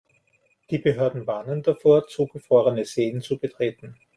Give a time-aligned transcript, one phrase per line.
[0.71, 3.97] Die Behörden warnen davor, zugefrorene Seen zu betreten.